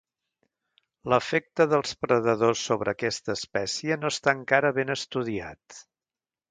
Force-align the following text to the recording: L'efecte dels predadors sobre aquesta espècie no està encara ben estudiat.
L'efecte 1.13 1.67
dels 1.75 1.93
predadors 2.05 2.65
sobre 2.71 2.97
aquesta 2.97 3.35
espècie 3.39 4.01
no 4.03 4.13
està 4.17 4.39
encara 4.41 4.77
ben 4.81 4.97
estudiat. 5.01 5.83